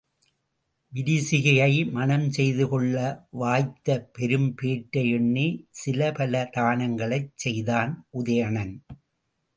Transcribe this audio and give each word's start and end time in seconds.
விரிசிகையை 0.93 1.91
மணம் 1.91 2.25
செய்துகொள்ள 2.29 2.95
வாய்த்த 3.31 3.97
பெரும் 4.11 4.49
பேற்றை 4.55 5.05
எண்ணிச் 5.11 5.61
சில 5.81 6.11
பல 6.11 6.43
தானங்களைச் 6.57 7.31
செய்தான் 7.35 7.93
உதயணன். 8.19 8.75